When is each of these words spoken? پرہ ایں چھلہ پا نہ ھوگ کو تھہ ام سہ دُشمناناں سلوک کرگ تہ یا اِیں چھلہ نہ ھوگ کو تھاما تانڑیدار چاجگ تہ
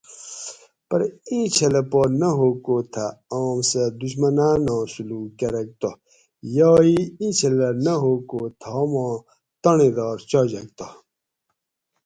پرہ 0.87 1.07
ایں 1.27 1.45
چھلہ 1.55 1.81
پا 1.91 2.01
نہ 2.19 2.29
ھوگ 2.37 2.55
کو 2.65 2.75
تھہ 2.93 3.05
ام 3.33 3.57
سہ 3.69 3.83
دُشمناناں 3.99 4.83
سلوک 4.93 5.29
کرگ 5.39 5.69
تہ 5.81 5.91
یا 6.55 6.69
اِیں 6.87 7.33
چھلہ 7.37 7.69
نہ 7.85 7.93
ھوگ 8.01 8.19
کو 8.29 8.39
تھاما 8.61 9.05
تانڑیدار 9.61 10.17
چاجگ 10.29 10.67
تہ 10.77 10.87